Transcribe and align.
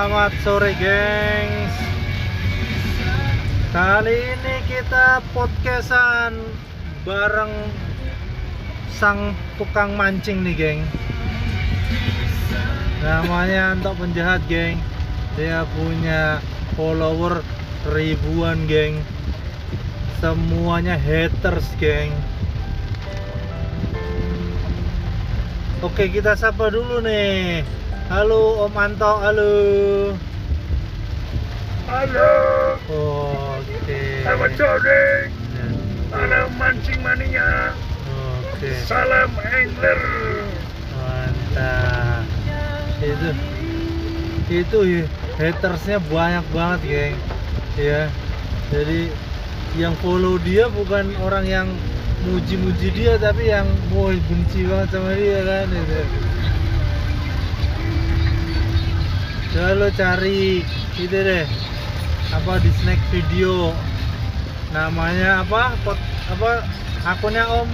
Selamat 0.00 0.32
sore, 0.40 0.72
gengs. 0.80 1.76
Kali 3.68 4.16
ini 4.32 4.56
kita 4.64 5.20
podcastan 5.36 6.40
bareng 7.04 7.52
sang 8.96 9.36
tukang 9.60 10.00
mancing 10.00 10.40
nih, 10.40 10.56
geng. 10.56 10.80
Namanya 13.04 13.76
Antok 13.76 14.00
Penjahat, 14.00 14.40
geng. 14.48 14.80
Dia 15.36 15.68
punya 15.76 16.40
follower 16.80 17.44
ribuan, 17.92 18.64
geng. 18.64 19.04
Semuanya 20.24 20.96
haters, 20.96 21.68
geng. 21.76 22.08
Oke, 25.84 26.08
kita 26.08 26.40
sapa 26.40 26.72
dulu 26.72 27.04
nih. 27.04 27.68
Halo 28.10 28.66
Om 28.66 28.74
Anto, 28.74 29.22
halo. 29.22 29.50
Halo, 31.86 32.32
Oke. 33.62 34.26
selamat 34.26 34.50
sore. 34.58 35.30
Salam 36.10 36.50
mancing 36.58 36.98
mania. 37.06 37.70
Oke. 38.50 38.74
Salam 38.82 39.30
angler. 39.38 40.00
Mantap. 40.90 42.26
Itu 42.98 43.30
itu 44.50 44.78
ya, 44.90 45.02
hatersnya 45.38 46.02
banyak 46.10 46.42
banget, 46.50 46.80
geng. 46.90 47.14
Ya. 47.78 48.10
Jadi 48.74 49.14
yang 49.78 49.94
follow 50.02 50.34
dia 50.42 50.66
bukan 50.66 51.14
orang 51.22 51.46
yang 51.46 51.70
muji-muji 52.26 52.90
dia 52.90 53.22
tapi 53.22 53.54
yang 53.54 53.70
woi 53.94 54.18
benci 54.26 54.66
banget 54.66 54.98
sama 54.98 55.14
dia 55.14 55.46
kan 55.46 55.70
itu. 55.70 56.29
Coba 59.50 59.70
lo 59.74 59.88
cari. 59.94 60.62
Itu 60.94 61.14
deh. 61.14 61.46
Apa 62.30 62.62
di 62.62 62.70
snack 62.82 63.00
video. 63.10 63.74
Namanya 64.70 65.42
apa? 65.42 65.74
Pot 65.82 65.98
apa? 66.30 66.62
Akunnya 67.02 67.44
om? 67.50 67.68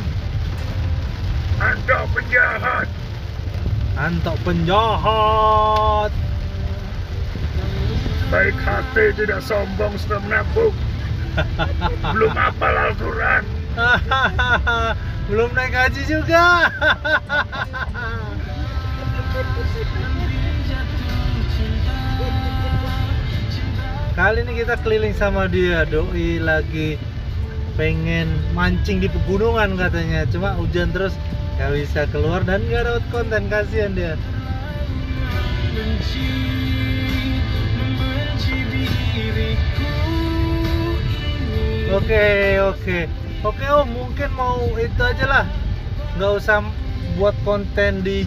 Anda 1.60 2.08
penjahat. 2.12 2.88
Antok 3.96 4.36
penjahat. 4.44 6.12
Baik 8.28 8.56
hati 8.64 9.05
tidak 9.16 9.40
sombong 9.44 9.94
sudah 10.00 10.20
menabung. 10.24 10.74
Belum 12.16 12.33
hafal 12.33 12.74
Al-Quran. 12.74 13.42
belum 15.28 15.50
naik 15.52 15.74
haji 15.74 16.02
juga 16.08 16.70
kali 24.17 24.48
ini 24.48 24.64
kita 24.64 24.81
keliling 24.81 25.12
sama 25.12 25.45
dia. 25.45 25.84
Doi 25.84 26.41
lagi 26.41 26.97
pengen 27.77 28.33
mancing 28.56 29.05
di 29.05 29.12
pegunungan 29.12 29.77
katanya. 29.77 30.25
Cuma 30.33 30.56
hujan 30.56 30.89
terus 30.91 31.12
gak 31.61 31.77
bisa 31.77 32.08
keluar 32.08 32.41
dan 32.48 32.64
gak 32.73 32.89
dapat 32.89 33.05
konten. 33.12 33.45
Kasihan 33.53 33.92
dia. 33.92 34.17
Oke 41.92 42.27
oke. 42.64 42.98
Oke 43.45 43.67
om 43.69 43.89
mungkin 43.92 44.33
mau 44.33 44.64
itu 44.80 45.03
aja 45.05 45.27
lah. 45.28 45.45
Nggak 46.17 46.33
usah 46.41 46.64
buat 47.20 47.36
konten 47.45 48.01
di 48.01 48.25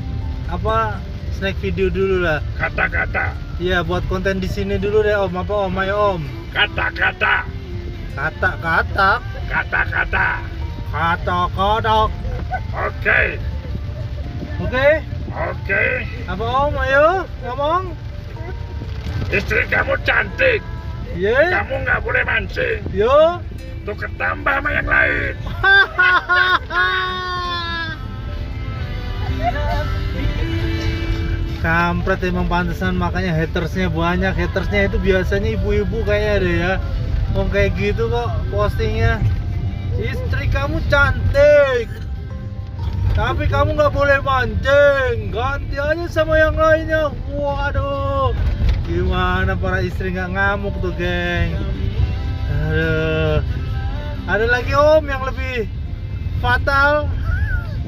apa 0.54 1.02
snack 1.40 1.56
video 1.58 1.88
dulu 1.88 2.22
lah 2.22 2.38
Kata-kata. 2.54 3.34
Iya 3.58 3.82
buat 3.82 4.04
konten 4.06 4.38
di 4.38 4.46
sini 4.46 4.76
dulu 4.76 5.00
deh 5.00 5.16
om 5.16 5.32
apa 5.34 5.54
om 5.66 5.74
ayo 5.80 5.96
om 6.14 6.22
Kata-kata. 6.52 7.48
kata 8.12 8.50
kata 8.60 9.10
Kata-kata. 9.48 10.28
kata 10.92 11.38
kata 11.48 11.96
Oke. 12.76 13.22
oke 14.60 14.88
Oke. 15.30 15.84
apa 16.28 16.44
om 16.44 16.76
ayo 16.78 17.08
ngomong 17.42 17.84
Istri 19.30 19.62
kamu 19.70 19.94
cantik. 20.04 20.60
iya 21.16 21.54
Kamu 21.56 21.86
nggak 21.86 22.02
boleh 22.02 22.24
mancing. 22.26 22.82
yo 22.92 23.40
Tuh 23.80 23.96
ketambah 23.96 24.60
sama 24.60 24.70
yang 24.76 24.86
lain. 24.86 25.34
kampret 31.60 32.24
emang 32.24 32.48
pantesan 32.48 32.96
makanya 32.96 33.36
hatersnya 33.36 33.92
banyak. 33.92 34.32
Hatersnya 34.36 34.88
itu 34.88 34.98
biasanya 35.00 35.60
ibu-ibu 35.60 36.04
kayaknya 36.08 36.36
deh 36.44 36.56
ya. 36.56 36.74
Om 37.36 37.48
kayak 37.54 37.78
gitu 37.78 38.10
kok 38.10 38.30
postingnya. 38.50 39.22
Istri 40.00 40.48
kamu 40.50 40.80
cantik 40.88 41.92
tapi 43.20 43.52
kamu 43.52 43.76
nggak 43.76 43.92
boleh 43.92 44.24
mancing. 44.24 45.36
Ganti 45.36 45.76
aja 45.76 46.08
sama 46.08 46.40
yang 46.40 46.56
lainnya. 46.56 47.12
Waduh 47.36 48.32
gimana 48.90 49.54
para 49.54 49.86
istri 49.86 50.16
nggak 50.16 50.34
ngamuk 50.34 50.74
tuh 50.82 50.96
geng? 50.98 51.54
Aduh 52.70 53.44
ada 54.30 54.46
lagi 54.46 54.72
om 54.72 55.04
yang 55.04 55.26
lebih 55.26 55.68
fatal? 56.40 57.12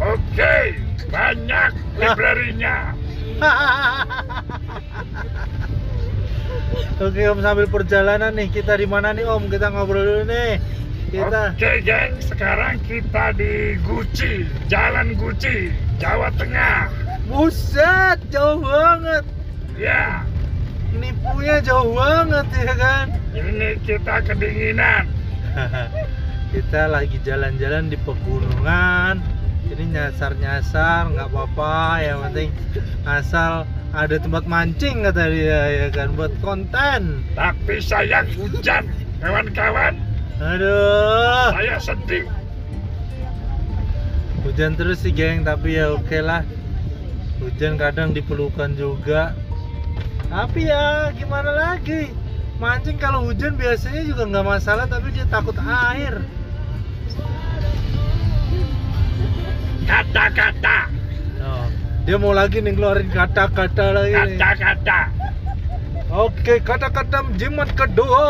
Oke. 0.02 0.76
Banyak 1.12 1.72
librarinya. 2.00 2.98
Oke 7.02 7.26
Om 7.26 7.42
sambil 7.42 7.66
perjalanan 7.66 8.38
nih 8.38 8.54
kita 8.54 8.78
di 8.78 8.86
mana 8.86 9.18
nih 9.18 9.26
Om? 9.26 9.50
Kita 9.50 9.74
ngobrol 9.74 10.06
dulu 10.06 10.30
nih. 10.30 10.62
Kita 11.12 11.52
Oke 11.58 11.82
geng, 11.84 12.16
sekarang 12.24 12.80
kita 12.88 13.36
di 13.36 13.76
Guci, 13.84 14.48
Jalan 14.72 15.12
Guci, 15.20 15.68
Jawa 16.00 16.32
Tengah. 16.40 16.88
buset 17.28 18.20
jauh 18.32 18.60
banget. 18.60 19.24
Ya, 19.80 20.28
nipunya 20.96 21.60
jauh 21.64 21.96
banget 21.96 22.48
ya 22.54 22.74
kan? 22.76 23.06
Ini 23.32 23.80
kita 23.84 24.22
kedinginan. 24.24 25.08
kita 26.56 26.88
lagi 26.92 27.18
jalan-jalan 27.24 27.92
di 27.92 27.98
pegunungan 28.04 29.20
ini 29.72 29.96
nyasar-nyasar 29.96 31.16
nggak 31.16 31.28
apa-apa 31.32 32.04
yang 32.04 32.20
penting 32.28 32.50
asal 33.08 33.64
ada 33.96 34.16
tempat 34.20 34.44
mancing 34.44 35.04
kata 35.04 35.32
dia 35.32 35.62
ya 35.72 35.88
kan 35.92 36.12
buat 36.16 36.32
konten. 36.44 37.24
Tapi 37.36 37.80
sayang 37.80 38.28
hujan, 38.36 38.88
kawan-kawan. 39.24 39.96
aduh. 40.40 41.52
Saya 41.56 41.78
sedih. 41.80 42.26
hujan 44.42 44.74
terus 44.74 45.06
sih 45.06 45.14
geng 45.14 45.48
tapi 45.48 45.80
ya 45.80 45.96
oke 45.96 46.20
lah. 46.20 46.44
Hujan 47.40 47.80
kadang 47.80 48.12
diperlukan 48.12 48.76
juga. 48.76 49.32
Tapi 50.28 50.68
ya 50.68 51.12
gimana 51.16 51.52
lagi? 51.52 52.12
Mancing 52.60 53.00
kalau 53.00 53.26
hujan 53.26 53.58
biasanya 53.58 54.06
juga 54.06 54.24
nggak 54.28 54.46
masalah 54.46 54.86
tapi 54.86 55.12
dia 55.16 55.26
takut 55.28 55.58
air 55.58 56.22
Kata-kata, 59.82 60.78
Oh, 61.42 61.66
dia 62.06 62.16
mau 62.22 62.38
lagi 62.38 62.62
nih 62.62 62.78
ngeluarin 62.78 63.10
kata-kata 63.10 63.86
lagi 63.98 64.14
kata-kata. 64.14 65.00
Oke, 66.12 66.62
kata-kata 66.62 67.24
jimat 67.40 67.72
kedua. 67.74 68.26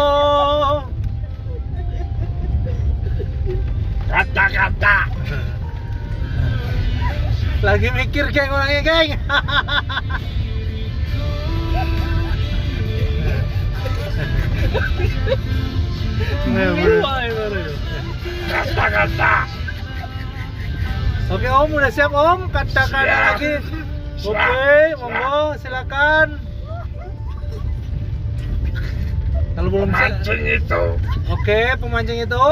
Kata-kata. 4.07 4.97
Lagi 7.61 7.89
mikir 7.93 8.31
geng 8.31 8.49
orangnya 8.49 8.81
geng. 8.85 9.09
Kata-kata. 18.51 19.60
Oke 21.31 21.47
Om 21.47 21.69
udah 21.71 21.91
siap 21.91 22.11
Om 22.11 22.51
kata-kata 22.51 22.91
Siap. 22.91 23.39
lagi. 23.39 23.53
Oke, 24.21 24.67
monggo 24.99 25.55
silakan. 25.57 26.27
Kalau 29.51 29.69
belum 29.71 29.91
siap, 29.91 30.11
Mancing 30.15 30.41
itu 30.47 30.83
oke 31.27 31.59
pemancing 31.79 32.19
itu. 32.23 32.45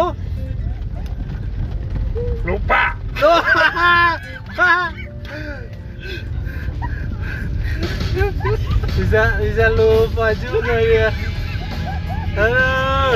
lupa. 2.44 2.96
Bisa 9.00 9.40
bisa 9.40 9.66
lupa 9.72 10.36
juga 10.36 10.76
ya. 10.80 11.10
Aduh. 12.36 13.16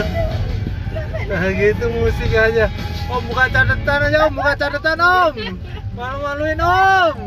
Nah 1.27 1.51
gitu 1.51 1.85
musik 1.91 2.31
aja. 2.31 2.67
Om 3.13 3.23
buka 3.29 3.45
catatan 3.53 3.99
aja 4.09 4.19
om, 4.25 4.33
buka 4.33 4.53
catatan 4.57 4.99
om. 5.01 5.33
Malu-maluin 5.93 6.61
om. 6.61 7.17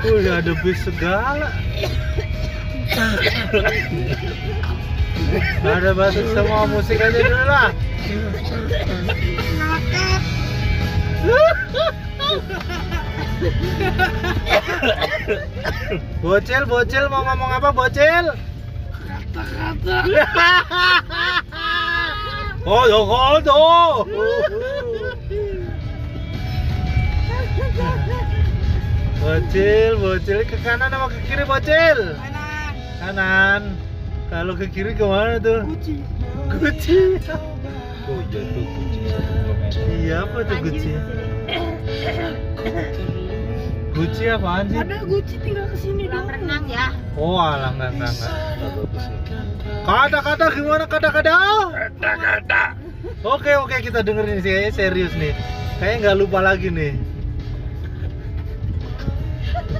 Udah 0.00 0.40
ada 0.40 0.52
bis 0.64 0.80
segala. 0.80 1.52
ada 5.64 5.94
batuk 5.94 6.26
semua 6.34 6.66
musik 6.66 6.98
aja 6.98 7.20
dulu 7.22 7.42
lah 7.46 7.70
bocil 16.20 16.62
bocil 16.66 17.04
mau 17.08 17.22
ngomong 17.24 17.50
apa 17.62 17.70
bocil 17.70 18.26
oh 19.30 19.46
yo 22.66 23.00
kodo 23.08 23.60
bocil 29.20 29.92
bocil. 30.00 30.40
Ke 30.44 30.56
kanan 30.64 30.92
apa 30.92 31.06
ke 31.08 31.18
kiri 31.28 31.44
bocil? 31.48 31.98
Kanan. 33.00 33.62
Kalau 34.28 34.54
ke 34.54 34.66
kiri 34.68 34.92
ke 34.92 35.04
mana 35.04 35.40
tuh? 35.40 35.64
Gucci. 35.64 35.96
Gucci. 36.50 36.98
Oh 38.10 38.18
iya 38.26 38.42
tuh 38.42 38.64
iya 40.02 40.16
apa 40.26 40.38
tuh 40.44 40.56
Gucci? 40.66 40.92
Gucci 43.94 44.24
apaan 44.28 44.64
sih? 44.68 44.78
Ada 44.80 44.98
Gucci 45.06 45.36
tinggal 45.40 45.66
ke 45.70 45.76
sini 45.78 46.04
doang. 46.10 46.26
renang 46.26 46.64
ya. 46.66 46.90
oh 47.14 47.38
alah 47.38 47.70
enggak 47.74 47.92
ya. 47.96 49.18
Kata-kata 49.90 50.46
gimana 50.54 50.84
kata-kata 50.86 51.32
Kata-kata. 51.70 52.62
Oke 53.26 53.52
oke 53.58 53.76
kita 53.82 54.00
dengerin 54.06 54.38
sih 54.40 54.52
kayaknya 54.52 54.72
serius 54.72 55.12
nih. 55.18 55.34
Kayaknya 55.82 55.96
nggak 56.00 56.18
lupa 56.20 56.38
lagi 56.38 56.68
nih. 56.70 56.92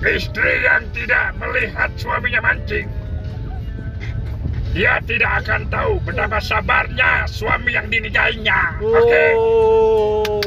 Istri 0.00 0.52
yang 0.64 0.84
tidak 0.96 1.36
melihat 1.36 1.90
suaminya 2.00 2.40
mancing 2.40 2.88
dia 4.70 5.02
tidak 5.02 5.42
akan 5.42 5.66
tahu 5.66 5.98
betapa 6.06 6.38
sabarnya 6.38 7.26
suami 7.26 7.74
yang 7.74 7.90
dinikahinya. 7.90 8.78
Oke. 8.78 9.24
Oh. 9.34 10.38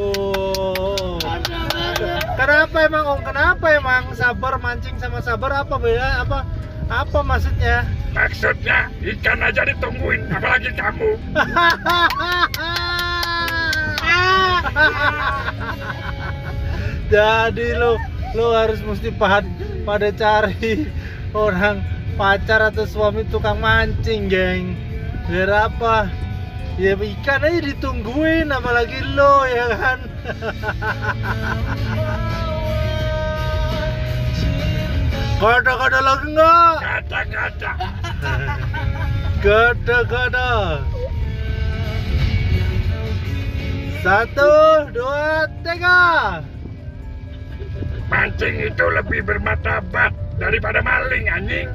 Kenapa 2.39 2.77
emang 2.87 3.03
Om? 3.03 3.21
Kenapa 3.27 3.65
emang 3.75 4.03
sabar 4.15 4.55
mancing 4.63 4.95
sama 4.95 5.19
sabar 5.19 5.67
apa 5.67 5.75
beda? 5.75 6.23
Apa 6.23 6.47
apa 6.89 7.21
maksudnya? 7.23 7.85
Maksudnya 8.11 8.89
ikan 9.01 9.43
aja 9.43 9.65
ditungguin, 9.67 10.31
apalagi 10.31 10.71
kamu. 10.75 11.17
Jadi 17.13 17.77
lo 17.77 18.01
lo 18.33 18.57
harus 18.57 18.81
mesti 18.81 19.13
pada 19.13 19.45
pada 19.85 20.09
cari 20.09 20.89
orang 21.37 21.85
pacar 22.17 22.73
atau 22.73 22.89
suami 22.89 23.21
tukang 23.29 23.61
mancing, 23.61 24.25
geng. 24.29 24.75
Biar 25.29 25.69
apa? 25.69 26.09
Ya 26.81 26.97
ikan 26.97 27.45
aja 27.45 27.61
ditungguin 27.61 28.49
apalagi 28.49 28.97
lo 29.13 29.45
ya 29.45 29.77
kan. 29.77 29.99
Kata-kata 35.43 35.99
lagi 35.99 36.27
enggak? 36.31 36.75
Kata-kata. 36.79 37.71
Kata-kata. 39.43 40.49
Satu, 43.99 44.51
dua, 44.95 45.43
tiga. 45.67 45.99
Mancing 48.07 48.55
itu 48.71 48.85
lebih 48.87 49.19
bermartabat 49.27 50.15
daripada 50.39 50.79
maling 50.79 51.27
anjing. 51.27 51.67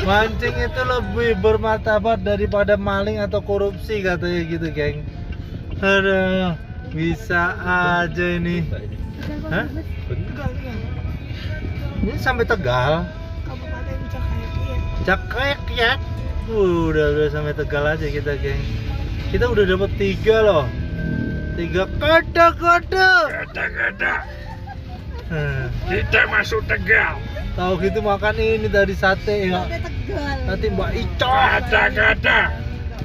Mancing 0.00 0.56
itu 0.56 0.82
lebih 0.96 1.36
bermartabat 1.44 2.24
daripada 2.24 2.80
maling 2.80 3.20
atau 3.20 3.44
korupsi 3.44 4.00
katanya 4.00 4.40
gitu, 4.48 4.72
geng. 4.72 5.04
Aduh, 5.84 6.56
bisa 6.92 7.56
aja 7.62 8.26
ini. 8.38 8.66
Hah? 9.50 9.66
Ini 12.02 12.14
sampai 12.22 12.46
Tegal. 12.46 13.06
Kabupaten. 13.46 13.98
Cakek 15.06 15.60
ya. 15.74 15.98
Udah 16.46 17.06
udah 17.14 17.28
sampai 17.30 17.54
Tegal 17.56 17.84
aja 17.86 18.06
kita, 18.06 18.38
geng. 18.38 18.62
Kita 19.34 19.50
udah 19.50 19.64
dapat 19.66 19.90
tiga 19.98 20.36
loh. 20.46 20.64
Tiga 21.58 21.88
kata-kata. 21.98 23.10
Kata-kata. 23.26 24.14
Hmm. 25.26 25.66
Kita 25.90 26.20
masuk 26.30 26.62
Tegal. 26.70 27.18
Tahu 27.56 27.72
gitu 27.80 28.04
makan 28.04 28.36
ini 28.36 28.68
dari 28.68 28.94
sate 28.94 29.50
ya. 29.50 29.66
Tegal. 29.66 30.36
Nanti 30.46 30.66
Mbak 30.70 30.90
Ico. 30.94 31.26
Kata-kata. 31.26 32.38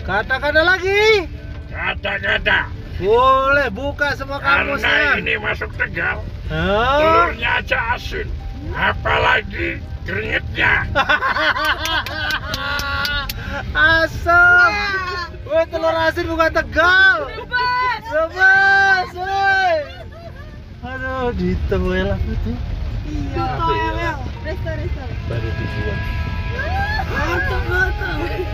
Kata-kata 0.05 0.61
lagi. 0.61 1.25
Kata-kata. 1.71 2.80
Boleh 3.01 3.67
buka 3.73 4.13
semua 4.13 4.37
Karena 4.37 4.77
kamusnya. 4.77 5.17
ini 5.17 5.33
masuk 5.41 5.73
Tegal, 5.73 6.21
Hah? 6.53 7.01
telurnya 7.01 7.49
aja 7.57 7.97
asin. 7.97 8.29
Apalagi 8.77 9.81
keringetnya. 10.05 10.85
Asam. 13.73 14.69
Woi 15.49 15.65
telur 15.67 15.97
asin 15.97 16.29
bukan 16.29 16.51
Tegal. 16.53 17.17
Bebas. 18.05 19.09
woi. 19.17 19.75
Aduh, 20.85 21.33
di 21.35 21.57
lah 22.05 22.19
itu. 22.21 22.51
Iya. 23.09 23.47
Ya? 23.97 24.13
Resto 24.45 24.71
resto. 24.77 25.03
Baru 25.25 25.49
dibuat. 25.57 25.99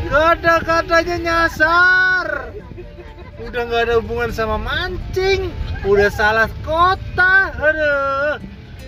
Kata-katanya 0.08 1.16
nyasar. 1.20 2.17
Udah 3.48 3.62
nggak 3.64 3.84
ada 3.88 3.94
hubungan 4.04 4.30
sama 4.36 4.60
mancing. 4.60 5.48
Udah 5.88 6.12
salah 6.12 6.52
kota. 6.68 7.56
Aduh. 7.56 8.44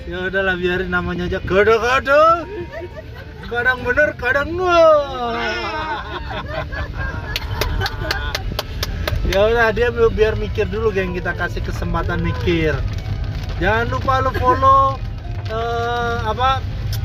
Ya 0.09 0.27
udahlah 0.27 0.59
biarin 0.59 0.91
namanya 0.91 1.31
aja 1.31 1.39
gado-gado. 1.45 2.43
Kadang 3.49 3.81
bener, 3.81 4.13
kadang 4.19 4.53
enggak. 4.53 5.33
ya 9.29 9.39
udah 9.45 9.69
dia 9.69 9.93
biar 9.93 10.33
mikir 10.37 10.65
dulu 10.65 10.89
geng 10.89 11.13
kita 11.13 11.33
kasih 11.33 11.61
kesempatan 11.61 12.21
mikir. 12.21 12.73
Jangan 13.61 13.89
lupa 13.89 14.21
lu 14.21 14.31
follow 14.37 14.97
eh, 15.55 16.15
apa 16.25 16.61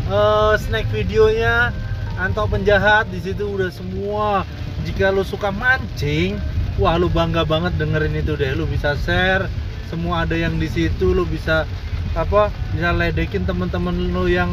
eh, 0.08 0.52
snack 0.60 0.88
videonya 0.92 1.72
Anto 2.14 2.46
penjahat 2.46 3.10
di 3.10 3.18
situ 3.18 3.58
udah 3.58 3.70
semua. 3.74 4.46
Jika 4.86 5.10
lu 5.10 5.26
suka 5.26 5.50
mancing, 5.50 6.38
wah 6.80 6.94
lu 6.98 7.06
bangga 7.10 7.46
banget 7.46 7.74
dengerin 7.78 8.14
itu 8.18 8.34
deh. 8.34 8.54
Lu 8.54 8.66
bisa 8.66 8.94
share, 8.98 9.46
semua 9.88 10.26
ada 10.26 10.34
yang 10.34 10.58
di 10.58 10.66
situ. 10.70 11.14
Lu 11.14 11.26
bisa 11.26 11.68
apa? 12.14 12.50
Bisa 12.74 12.90
ledekin 12.94 13.46
temen-temen 13.46 14.14
lu 14.14 14.26
yang 14.30 14.50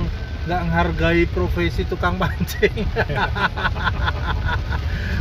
nggak 0.49 0.61
menghargai 0.65 1.23
profesi 1.29 1.85
tukang 1.85 2.17
mancing. 2.17 2.73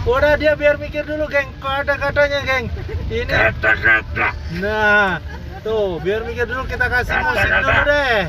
udah 0.08 0.32
dia 0.40 0.56
biar 0.56 0.80
mikir 0.80 1.04
dulu, 1.04 1.28
geng. 1.28 1.48
Kata-katanya, 1.60 2.40
geng. 2.48 2.66
Ini 3.12 3.28
Kata-kata. 3.28 4.32
Nah, 4.56 5.20
tuh 5.60 6.00
biar 6.00 6.24
mikir 6.24 6.48
dulu 6.48 6.64
kita 6.64 6.88
kasih 6.88 7.20
musik 7.20 7.44
Kata-kata. 7.44 7.60
dulu 7.60 7.80
deh. 7.84 8.20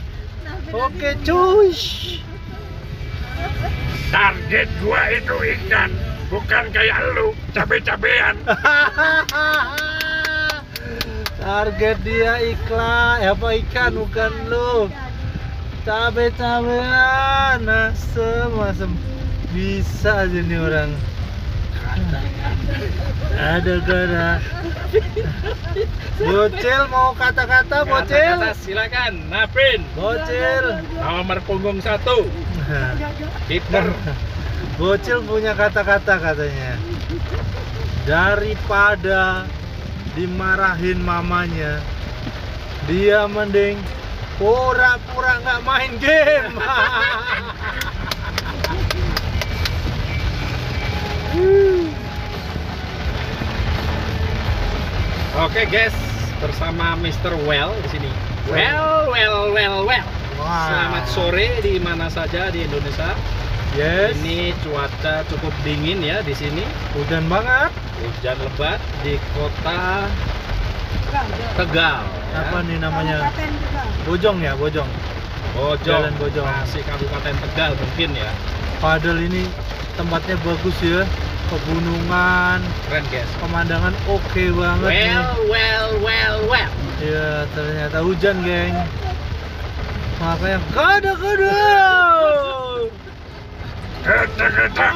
Oke, 0.72 1.10
cuy. 1.24 1.72
Target 4.12 4.68
gua 4.84 5.02
itu 5.08 5.36
ikan, 5.56 5.88
bukan 6.32 6.72
kayak 6.72 6.98
lu, 7.14 7.36
cabe-cabean. 7.52 8.40
Target 11.42 11.98
dia 12.08 12.40
iklan, 12.40 13.20
ya 13.20 13.36
apa 13.36 13.60
ikan 13.66 13.92
bukan 14.00 14.32
lu. 14.48 14.88
Cabe-cabean, 15.84 17.68
asem 17.68 18.54
asem. 18.64 18.92
Bisa 19.52 20.24
aja 20.24 20.40
nih 20.40 20.60
orang. 20.62 20.96
Ada 23.36 23.84
gada. 23.84 24.40
Bocil 26.22 26.82
mau 26.88 27.12
kata-kata 27.18 27.84
bocil? 27.84 28.38
Kata-kata 28.38 28.56
silakan, 28.62 29.14
Napin. 29.28 29.82
Bocil. 29.98 30.80
Nomor 31.02 31.42
punggung 31.44 31.84
satu, 31.84 32.24
Hitler. 33.52 33.92
Bocil 34.82 35.22
punya 35.30 35.54
kata-kata 35.54 36.18
katanya. 36.18 36.74
Daripada 38.02 39.46
dimarahin 40.18 40.98
mamanya, 41.06 41.78
dia 42.90 43.30
mending 43.30 43.78
pura-pura 44.42 45.38
nggak 45.46 45.62
main 45.62 45.94
game. 46.02 46.58
Oke 55.46 55.70
guys, 55.70 55.94
bersama 56.42 56.98
Mr. 56.98 57.38
Well 57.46 57.78
di 57.86 58.02
sini. 58.02 58.10
Well, 58.50 59.14
well, 59.14 59.54
well, 59.54 59.86
well. 59.86 60.10
Wah. 60.42 60.74
Selamat 60.74 61.06
sore 61.14 61.62
di 61.62 61.78
mana 61.78 62.10
saja 62.10 62.50
di 62.50 62.66
Indonesia. 62.66 63.41
Yes. 63.72 64.20
Ini 64.20 64.52
cuaca 64.68 65.24
cukup 65.32 65.54
dingin 65.64 66.04
ya 66.04 66.20
di 66.20 66.36
sini. 66.36 66.68
hujan 66.92 67.24
banget. 67.32 67.72
Hujan 68.04 68.36
lebat 68.44 68.80
di 69.00 69.16
kota 69.32 70.08
Tegal. 71.56 72.04
ya. 72.04 72.40
Apa 72.48 72.58
nih 72.68 72.78
namanya? 72.84 73.32
Bojong 74.04 74.44
ya, 74.44 74.56
Bojong. 74.60 74.88
Bojong. 75.56 75.88
Jalan 75.88 76.14
Bojong. 76.20 76.48
Masih 76.48 76.84
Kabupaten 76.84 77.36
Tegal 77.48 77.72
mungkin 77.80 78.10
ya. 78.16 78.32
Padahal 78.84 79.20
ini 79.24 79.48
tempatnya 79.96 80.36
bagus 80.44 80.78
ya. 80.84 81.08
Pegunungan, 81.52 82.64
Keren 82.88 83.04
guys. 83.12 83.28
pemandangan 83.44 83.92
oke 84.08 84.44
banget 84.56 84.88
nih. 84.88 85.12
Well, 85.12 85.36
well, 85.52 85.90
well, 86.00 86.38
well. 86.48 86.72
Ya 87.04 87.44
ternyata 87.52 88.00
hujan 88.08 88.40
geng. 88.48 88.76
Makanya 90.24 90.60
kada 90.72 91.12
kada. 91.20 92.61
Kata-kata, 94.02 94.90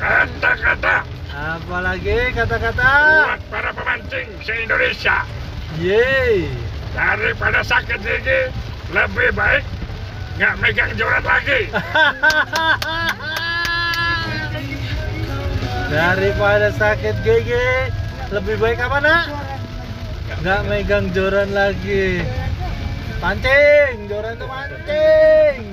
kata-kata 0.00 1.20
apalagi 1.40 2.36
kata-kata. 2.36 2.90
buat 3.24 3.40
para 3.48 3.70
pemancing 3.72 4.28
se-Indonesia. 4.44 5.24
Yeay. 5.80 6.50
Daripada 6.92 7.62
sakit 7.62 8.02
gigi, 8.02 8.50
lebih 8.90 9.30
baik 9.32 9.62
nggak 10.36 10.54
megang 10.58 10.92
joran 10.98 11.22
lagi. 11.22 11.70
Daripada 15.90 16.70
sakit 16.74 17.16
gigi, 17.22 17.90
lebih 18.34 18.58
baik 18.58 18.78
apa 18.82 18.98
nak? 19.02 19.26
Nggak 20.42 20.60
megang 20.66 21.06
joran 21.14 21.50
lagi. 21.54 22.26
Pancing, 23.20 24.08
joran 24.08 24.34
tuh 24.40 24.48
pancing. 24.48 25.69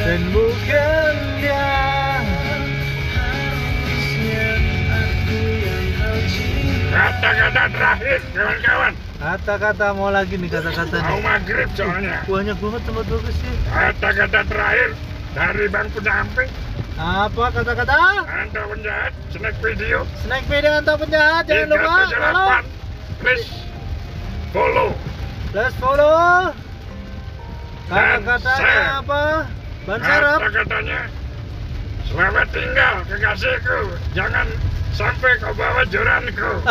Dan 0.00 0.20
bukan 0.32 1.14
dia. 1.38 1.68
Kata-kata 6.90 7.62
terakhir, 7.70 8.18
kawan-kawan. 8.34 8.92
Kata-kata 9.20 9.86
mau 9.92 10.08
lagi 10.08 10.40
nih 10.40 10.48
kata-kata 10.48 10.96
Mau 11.04 11.20
maghrib 11.20 11.68
soalnya. 11.76 12.24
Banyak 12.24 12.56
banget 12.56 12.82
tempat 12.88 13.04
bagus 13.04 13.36
sih. 13.36 13.54
Kata-kata 13.68 14.40
terakhir 14.48 14.90
dari 15.36 15.64
Bang 15.68 15.88
Pendamping, 15.92 16.50
Apa 16.96 17.44
kata-kata? 17.52 17.96
Anda 18.26 18.62
penjahat, 18.66 19.12
snack 19.30 19.56
video 19.62 20.08
Snack 20.24 20.44
video 20.50 20.72
untuk 20.80 20.96
penjahat 21.06 21.42
jangan 21.46 21.68
lupa 21.70 21.92
follow. 22.10 22.48
378. 22.56 22.64
Please 23.20 23.48
follow. 24.50 24.88
Plus 25.52 25.74
follow. 25.78 26.56
Kata-katanya 27.86 29.04
apa? 29.04 29.22
Ban 29.88 30.00
serep. 30.04 30.38
Kata-katanya, 30.44 31.00
selamat 32.08 32.46
tinggal 32.52 32.94
kekasihku. 33.08 33.78
Jangan 34.12 34.46
sampai 34.92 35.40
kau 35.40 35.54
bawa 35.56 35.82
joranku. 35.88 36.50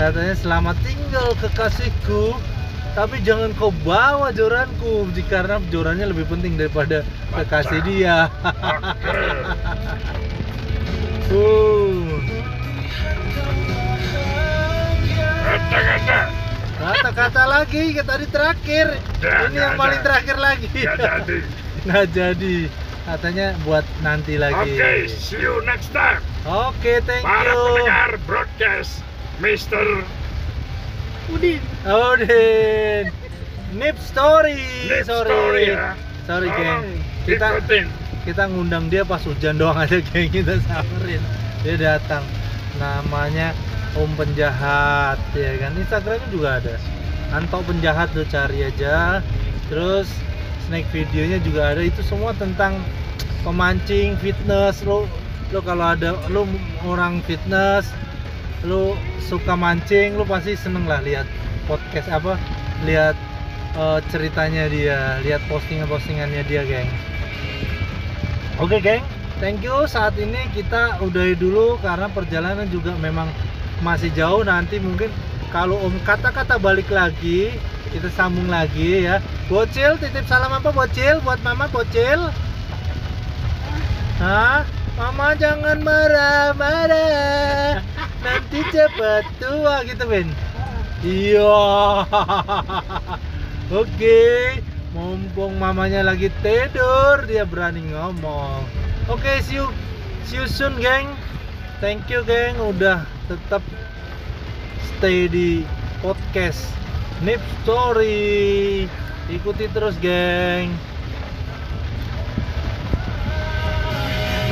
Katanya 0.00 0.32
selamat 0.32 0.80
tinggal 0.80 1.36
kekasihku 1.44 2.32
Tapi 2.96 3.20
jangan 3.20 3.52
kau 3.52 3.68
bawa 3.84 4.32
joranku 4.32 5.04
Karena 5.28 5.60
jorannya 5.68 6.08
lebih 6.08 6.24
penting 6.24 6.56
daripada 6.56 7.04
kekasih 7.36 7.84
dia 7.84 8.32
Oke. 8.40 9.20
uh, 11.36 12.16
Kata-kata, 15.44 16.20
Kata-kata 16.80 17.42
lagi 17.44 17.92
kayak 17.92 18.06
tadi 18.06 18.26
terakhir 18.26 18.86
Ya, 19.20 19.44
Ini 19.44 19.52
yang 19.52 19.52
nggak 19.52 19.70
paling 19.76 20.00
ada. 20.00 20.06
terakhir 20.06 20.36
lagi 20.36 20.66
jadi. 20.96 21.38
Nggak 21.82 22.06
jadi 22.10 22.56
Katanya 23.00 23.46
buat 23.60 23.84
nanti 24.00 24.34
lagi 24.36 24.70
Oke, 24.70 24.90
see 25.08 25.36
you 25.36 25.60
next 25.62 25.90
time. 25.90 26.20
Oke, 26.42 27.00
thank 27.02 27.20
Para 27.20 27.48
you 27.48 27.60
pendengar 27.74 28.10
broadcast, 28.24 29.00
Mr. 29.38 30.04
Udin. 31.28 31.60
Odin 31.82 33.04
Nip 33.72 33.96
Story 33.98 34.60
Nip 34.84 35.04
Sorry 35.04 35.30
Story 35.30 35.64
ya. 35.70 35.92
Sorry 36.24 36.48
geng 36.48 36.84
Kita 37.22 37.46
ikutin. 37.54 37.86
kita 38.20 38.42
ngundang 38.46 38.86
dia 38.86 39.02
pas 39.02 39.20
hujan 39.20 39.56
doang 39.56 39.76
aja 39.76 39.96
kayak 40.02 40.28
kita 40.30 40.60
samperin 40.62 41.22
dia 41.60 41.74
datang 41.76 42.24
namanya 42.76 43.52
Om 43.98 44.10
Penjahat 44.14 45.18
ya 45.34 45.50
kan? 45.58 45.72
Instagramnya 45.74 46.28
juga 46.30 46.48
ada. 46.62 46.74
Anto 47.34 47.58
Penjahat 47.66 48.10
tuh 48.14 48.26
cari 48.26 48.66
aja. 48.66 49.24
Terus 49.66 50.06
snack 50.66 50.86
videonya 50.94 51.42
juga 51.42 51.74
ada. 51.74 51.82
Itu 51.82 52.02
semua 52.06 52.30
tentang 52.38 52.78
pemancing 53.42 54.14
fitness. 54.22 54.82
Lo 54.86 55.10
lo 55.50 55.58
kalau 55.66 55.98
ada 55.98 56.14
lo 56.30 56.46
orang 56.86 57.18
fitness 57.26 57.90
lo 58.62 58.94
suka 59.18 59.58
mancing 59.58 60.14
lo 60.14 60.22
pasti 60.22 60.54
seneng 60.54 60.86
lah 60.86 61.02
lihat 61.02 61.26
podcast 61.66 62.06
apa 62.06 62.38
lihat 62.86 63.18
eh, 63.74 63.98
ceritanya 64.14 64.70
dia 64.70 65.18
lihat 65.26 65.42
postingan 65.50 65.90
postingannya 65.90 66.46
dia 66.46 66.62
geng. 66.62 66.90
Oke 68.60 68.78
geng, 68.78 69.00
thank 69.40 69.64
you. 69.64 69.88
Saat 69.88 70.20
ini 70.20 70.38
kita 70.52 71.00
udahi 71.00 71.32
dulu 71.34 71.80
karena 71.80 72.06
perjalanan 72.12 72.68
juga 72.68 72.92
memang 73.00 73.26
masih 73.80 74.12
jauh. 74.14 74.44
Nanti 74.44 74.80
mungkin 74.80 75.10
kalau 75.50 75.82
om 75.82 75.98
kata-kata 76.06 76.62
balik 76.62 76.86
lagi, 76.94 77.50
kita 77.90 78.06
sambung 78.14 78.46
lagi 78.46 79.08
ya. 79.08 79.18
Bocil, 79.50 79.98
titip 79.98 80.22
salam 80.30 80.54
apa 80.54 80.70
Bocil? 80.70 81.18
Buat 81.26 81.42
Mama 81.42 81.66
Bocil. 81.66 82.30
Hah? 84.22 84.62
Mama 84.94 85.34
jangan 85.34 85.82
marah-marah. 85.82 87.82
Nanti 88.20 88.60
cepat 88.68 89.24
tua 89.40 89.80
gitu, 89.88 90.04
Ben. 90.06 90.28
Iya. 91.00 92.04
Oke. 93.80 94.20
Mumpung 94.90 95.54
mamanya 95.56 96.02
lagi 96.02 96.28
tidur, 96.42 97.22
dia 97.24 97.46
berani 97.46 97.94
ngomong. 97.94 98.66
Oke, 99.06 99.38
see 99.46 99.62
you 99.62 99.70
see 100.26 100.42
you 100.42 100.50
soon, 100.50 100.74
geng. 100.82 101.14
Thank 101.78 102.10
you, 102.10 102.26
geng, 102.26 102.58
udah 102.58 103.06
tetap 103.30 103.62
stay 104.82 105.30
di 105.30 105.62
podcast 106.02 106.66
Nip 107.22 107.38
Story. 107.62 108.90
Ikuti 109.30 109.70
terus, 109.70 109.94
geng. 110.02 110.74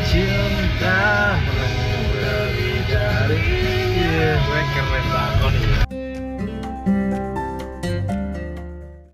Cinta 0.06 1.34
lebih 2.22 2.78
dari. 2.86 3.50
Gue 4.38 4.62
keren 4.70 5.06
banget. 5.10 5.67